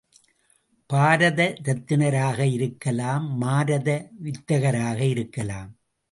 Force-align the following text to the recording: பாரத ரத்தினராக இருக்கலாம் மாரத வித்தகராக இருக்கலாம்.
பாரத 0.89 1.41
ரத்தினராக 1.63 2.39
இருக்கலாம் 2.51 3.25
மாரத 3.37 3.89
வித்தகராக 4.23 4.99
இருக்கலாம். 5.05 5.69